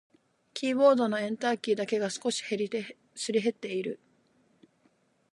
[0.55, 2.69] キーボードのエンターキーだけが少しすり
[3.39, 3.99] 減っている。